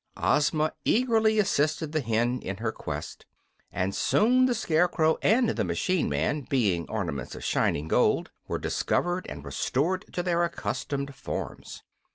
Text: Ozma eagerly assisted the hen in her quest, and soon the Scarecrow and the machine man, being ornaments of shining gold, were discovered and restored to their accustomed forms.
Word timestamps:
Ozma 0.17 0.73
eagerly 0.83 1.37
assisted 1.37 1.91
the 1.91 2.01
hen 2.01 2.39
in 2.41 2.57
her 2.57 2.71
quest, 2.71 3.27
and 3.71 3.93
soon 3.93 4.47
the 4.47 4.55
Scarecrow 4.55 5.19
and 5.21 5.49
the 5.49 5.63
machine 5.63 6.09
man, 6.09 6.41
being 6.49 6.89
ornaments 6.89 7.35
of 7.35 7.43
shining 7.43 7.87
gold, 7.87 8.31
were 8.47 8.57
discovered 8.57 9.27
and 9.29 9.45
restored 9.45 10.03
to 10.11 10.23
their 10.23 10.43
accustomed 10.43 11.13
forms. 11.13 11.83